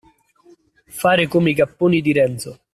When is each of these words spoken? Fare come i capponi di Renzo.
Fare 0.87 1.27
come 1.27 1.51
i 1.51 1.53
capponi 1.53 2.01
di 2.01 2.11
Renzo. 2.11 2.57